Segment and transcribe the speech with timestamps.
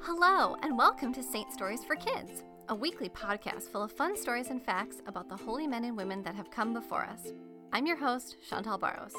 [0.00, 4.48] Hello, and welcome to Saint Stories for Kids, a weekly podcast full of fun stories
[4.50, 7.32] and facts about the holy men and women that have come before us.
[7.72, 9.14] I'm your host, Chantal Barros.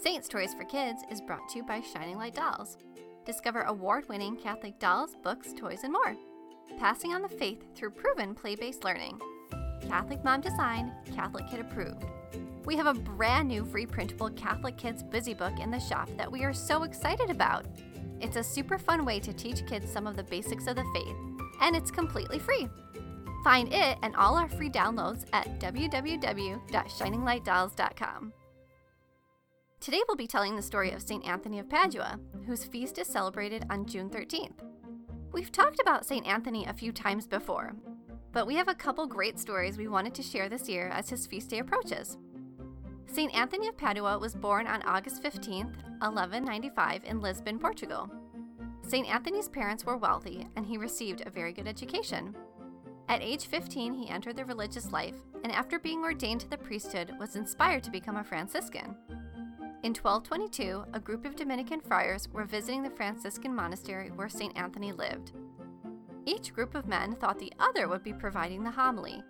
[0.00, 2.76] Saint Stories for Kids is brought to you by Shining Light Dolls.
[3.24, 6.14] Discover award winning Catholic dolls, books, toys, and more.
[6.78, 9.18] Passing on the faith through proven play based learning.
[9.88, 12.04] Catholic Mom Design, Catholic Kid Approved.
[12.64, 16.30] We have a brand new free printable Catholic Kids Busy Book in the shop that
[16.30, 17.66] we are so excited about.
[18.22, 21.16] It's a super fun way to teach kids some of the basics of the faith,
[21.60, 22.68] and it's completely free.
[23.42, 28.32] Find it and all our free downloads at www.shininglightdolls.com.
[29.80, 31.26] Today we'll be telling the story of St.
[31.26, 34.60] Anthony of Padua, whose feast is celebrated on June 13th.
[35.32, 36.24] We've talked about St.
[36.24, 37.74] Anthony a few times before,
[38.30, 41.26] but we have a couple great stories we wanted to share this year as his
[41.26, 42.16] feast day approaches.
[43.06, 43.34] St.
[43.34, 48.10] Anthony of Padua was born on August 15, 1195, in Lisbon, Portugal.
[48.86, 49.08] St.
[49.08, 52.34] Anthony's parents were wealthy and he received a very good education.
[53.08, 57.12] At age 15, he entered the religious life and, after being ordained to the priesthood,
[57.18, 58.96] was inspired to become a Franciscan.
[59.82, 64.56] In 1222, a group of Dominican friars were visiting the Franciscan monastery where St.
[64.56, 65.32] Anthony lived.
[66.24, 69.22] Each group of men thought the other would be providing the homily,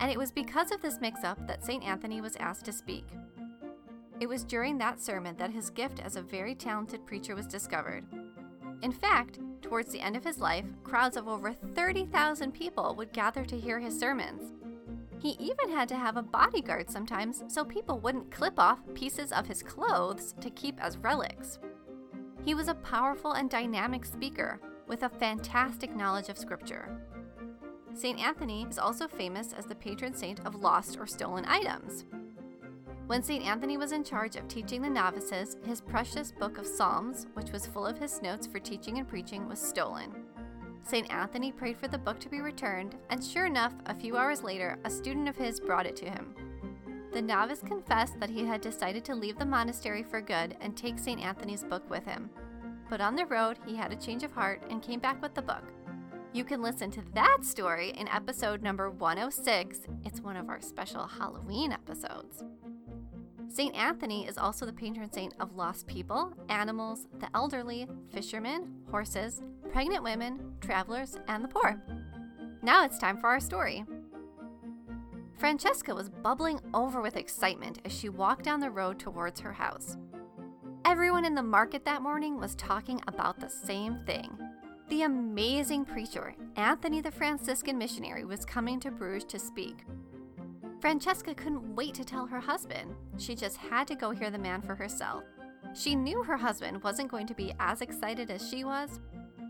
[0.00, 1.84] and it was because of this mix up that St.
[1.84, 3.04] Anthony was asked to speak.
[4.20, 8.04] It was during that sermon that his gift as a very talented preacher was discovered.
[8.82, 13.46] In fact, towards the end of his life, crowds of over 30,000 people would gather
[13.46, 14.52] to hear his sermons.
[15.18, 19.46] He even had to have a bodyguard sometimes so people wouldn't clip off pieces of
[19.46, 21.58] his clothes to keep as relics.
[22.44, 27.00] He was a powerful and dynamic speaker with a fantastic knowledge of Scripture.
[27.94, 28.18] St.
[28.18, 32.04] Anthony is also famous as the patron saint of lost or stolen items.
[33.10, 33.44] When St.
[33.44, 37.66] Anthony was in charge of teaching the novices, his precious book of Psalms, which was
[37.66, 40.14] full of his notes for teaching and preaching, was stolen.
[40.84, 41.12] St.
[41.12, 44.78] Anthony prayed for the book to be returned, and sure enough, a few hours later,
[44.84, 46.36] a student of his brought it to him.
[47.12, 50.96] The novice confessed that he had decided to leave the monastery for good and take
[50.96, 51.20] St.
[51.20, 52.30] Anthony's book with him.
[52.88, 55.42] But on the road, he had a change of heart and came back with the
[55.42, 55.64] book.
[56.32, 59.80] You can listen to that story in episode number 106.
[60.04, 62.44] It's one of our special Halloween episodes.
[63.50, 63.74] St.
[63.74, 70.04] Anthony is also the patron saint of lost people, animals, the elderly, fishermen, horses, pregnant
[70.04, 71.82] women, travelers, and the poor.
[72.62, 73.84] Now it's time for our story.
[75.36, 79.96] Francesca was bubbling over with excitement as she walked down the road towards her house.
[80.84, 84.30] Everyone in the market that morning was talking about the same thing.
[84.90, 89.84] The amazing preacher, Anthony the Franciscan missionary, was coming to Bruges to speak.
[90.80, 92.94] Francesca couldn't wait to tell her husband.
[93.18, 95.24] She just had to go hear the man for herself.
[95.74, 98.98] She knew her husband wasn't going to be as excited as she was,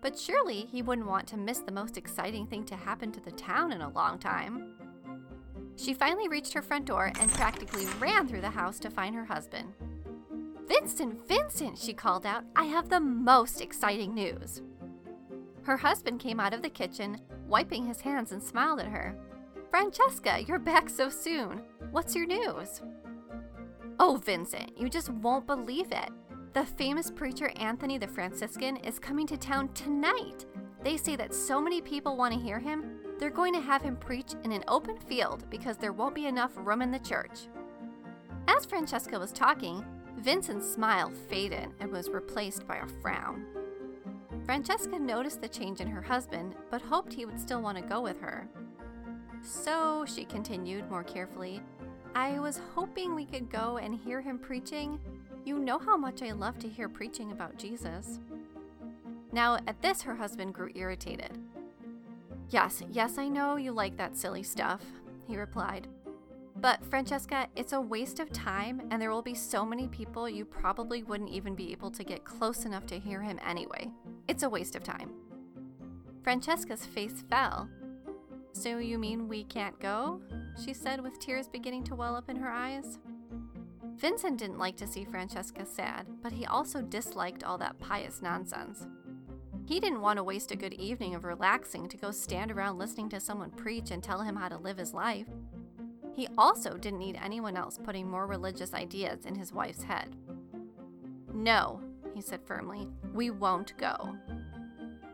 [0.00, 3.30] but surely he wouldn't want to miss the most exciting thing to happen to the
[3.30, 4.74] town in a long time.
[5.76, 9.24] She finally reached her front door and practically ran through the house to find her
[9.24, 9.72] husband.
[10.66, 14.60] Vincent, Vincent, she called out, I have the most exciting news.
[15.62, 19.16] Her husband came out of the kitchen, wiping his hands, and smiled at her.
[19.72, 21.62] Francesca, you're back so soon.
[21.92, 22.82] What's your news?
[23.98, 26.10] Oh, Vincent, you just won't believe it.
[26.52, 30.44] The famous preacher Anthony the Franciscan is coming to town tonight.
[30.82, 33.96] They say that so many people want to hear him, they're going to have him
[33.96, 37.48] preach in an open field because there won't be enough room in the church.
[38.48, 39.82] As Francesca was talking,
[40.18, 43.46] Vincent's smile faded and was replaced by a frown.
[44.44, 48.02] Francesca noticed the change in her husband, but hoped he would still want to go
[48.02, 48.46] with her.
[49.42, 51.60] So, she continued more carefully,
[52.14, 55.00] I was hoping we could go and hear him preaching.
[55.44, 58.20] You know how much I love to hear preaching about Jesus.
[59.32, 61.38] Now, at this, her husband grew irritated.
[62.50, 64.82] Yes, yes, I know you like that silly stuff,
[65.26, 65.88] he replied.
[66.56, 70.44] But, Francesca, it's a waste of time, and there will be so many people you
[70.44, 73.90] probably wouldn't even be able to get close enough to hear him anyway.
[74.28, 75.10] It's a waste of time.
[76.22, 77.68] Francesca's face fell.
[78.52, 80.20] So you mean we can't go?
[80.62, 82.98] she said with tears beginning to well up in her eyes.
[83.96, 88.86] Vincent didn't like to see Francesca sad, but he also disliked all that pious nonsense.
[89.66, 93.08] He didn't want to waste a good evening of relaxing to go stand around listening
[93.10, 95.28] to someone preach and tell him how to live his life.
[96.14, 100.16] He also didn't need anyone else putting more religious ideas in his wife's head.
[101.32, 101.80] No,
[102.14, 104.16] he said firmly, we won't go.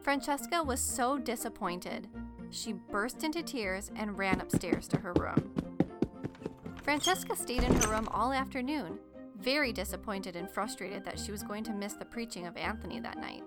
[0.00, 2.08] Francesca was so disappointed
[2.50, 5.52] she burst into tears and ran upstairs to her room.
[6.82, 8.98] Francesca stayed in her room all afternoon,
[9.38, 13.18] very disappointed and frustrated that she was going to miss the preaching of Anthony that
[13.18, 13.44] night.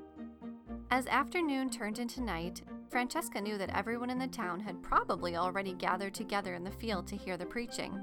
[0.92, 5.74] As afternoon turned into night, Francesca knew that everyone in the town had probably already
[5.74, 7.98] gathered together in the field to hear the preaching.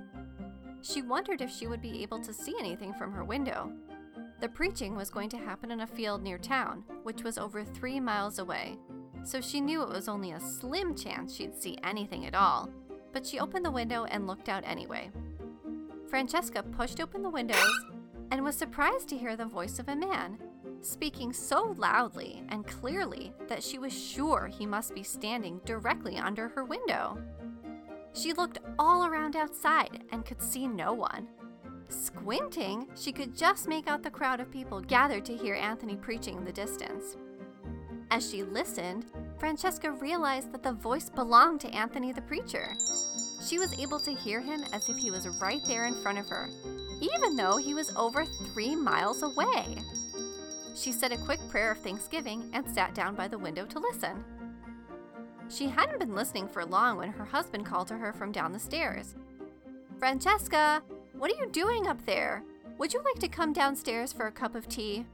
[0.80, 3.70] She wondered if she would be able to see anything from her window.
[4.40, 8.00] The preaching was going to happen in a field near town, which was over three
[8.00, 8.78] miles away,
[9.24, 12.70] so she knew it was only a slim chance she'd see anything at all,
[13.12, 15.10] but she opened the window and looked out anyway.
[16.08, 17.84] Francesca pushed open the windows
[18.30, 20.38] and was surprised to hear the voice of a man,
[20.80, 26.48] speaking so loudly and clearly that she was sure he must be standing directly under
[26.48, 27.18] her window.
[28.12, 31.28] She looked all around outside and could see no one.
[31.88, 36.36] Squinting, she could just make out the crowd of people gathered to hear Anthony preaching
[36.36, 37.16] in the distance.
[38.10, 39.04] As she listened,
[39.38, 42.74] Francesca realized that the voice belonged to Anthony the preacher.
[43.46, 46.28] She was able to hear him as if he was right there in front of
[46.28, 46.48] her,
[47.00, 49.76] even though he was over three miles away.
[50.74, 54.24] She said a quick prayer of thanksgiving and sat down by the window to listen.
[55.50, 58.58] She hadn't been listening for long when her husband called to her from down the
[58.58, 59.14] stairs.
[59.98, 60.82] Francesca,
[61.12, 62.44] what are you doing up there?
[62.78, 65.04] Would you like to come downstairs for a cup of tea?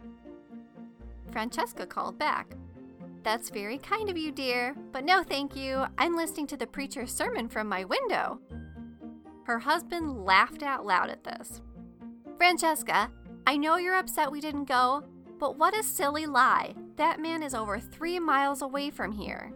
[1.32, 2.54] Francesca called back.
[3.24, 5.86] That's very kind of you, dear, but no thank you.
[5.96, 8.38] I'm listening to the preacher's sermon from my window.
[9.44, 11.62] Her husband laughed out loud at this.
[12.36, 13.10] Francesca,
[13.46, 15.04] I know you're upset we didn't go,
[15.38, 16.74] but what a silly lie.
[16.96, 19.52] That man is over three miles away from here.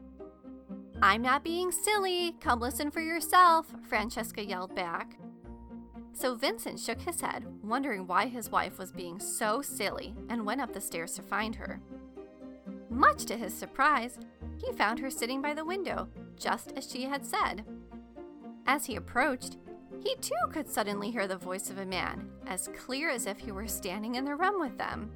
[1.02, 2.36] I'm not being silly.
[2.40, 5.18] Come listen for yourself, Francesca yelled back.
[6.12, 10.62] So Vincent shook his head, wondering why his wife was being so silly, and went
[10.62, 11.80] up the stairs to find her.
[12.98, 14.18] Much to his surprise,
[14.56, 17.64] he found her sitting by the window, just as she had said.
[18.66, 19.56] As he approached,
[20.02, 23.52] he too could suddenly hear the voice of a man, as clear as if he
[23.52, 25.12] were standing in the room with them.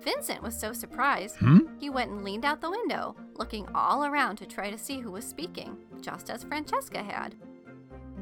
[0.00, 1.58] Vincent was so surprised, Hmm?
[1.78, 5.12] he went and leaned out the window, looking all around to try to see who
[5.12, 7.36] was speaking, just as Francesca had.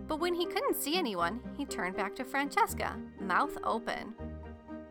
[0.06, 4.14] But when he couldn't see anyone, he turned back to Francesca, mouth open.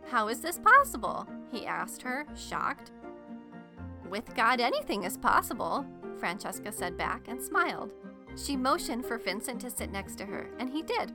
[0.10, 1.28] How is this possible?
[1.52, 2.92] he asked her, shocked.
[4.10, 5.86] With God, anything is possible,
[6.19, 7.92] Francesca said back and smiled.
[8.38, 11.13] She motioned for Vincent to sit next to her, and he did.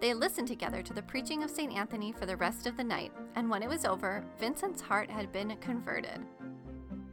[0.00, 1.72] They listened together to the preaching of St.
[1.72, 5.32] Anthony for the rest of the night, and when it was over, Vincent's heart had
[5.32, 6.20] been converted.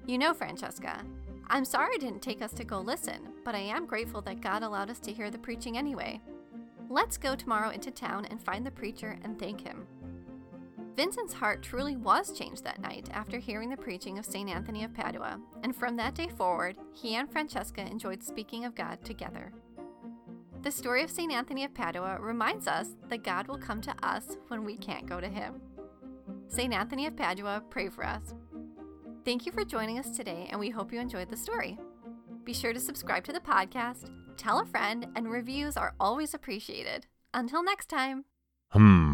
[0.08, 1.04] You know, Francesca,
[1.48, 4.64] I'm sorry it didn't take us to go listen, but I am grateful that God
[4.64, 6.20] allowed us to hear the preaching anyway.
[6.90, 9.86] Let's go tomorrow into town and find the preacher and thank him.
[10.95, 14.50] Vincent's heart truly was changed that night after hearing the preaching of St.
[14.50, 19.03] Anthony of Padua, and from that day forward, he and Francesca enjoyed speaking of God
[19.03, 19.53] together.
[20.62, 21.31] The story of St.
[21.31, 25.21] Anthony of Padua reminds us that God will come to us when we can't go
[25.21, 25.62] to him.
[26.50, 26.74] St.
[26.74, 28.33] Anthony of Padua, pray for us.
[29.24, 31.77] Thank you for joining us today, and we hope you enjoyed the story.
[32.44, 37.06] Be sure to subscribe to the podcast, tell a friend, and reviews are always appreciated.
[37.33, 38.25] Until next time.
[38.71, 39.09] Hmm.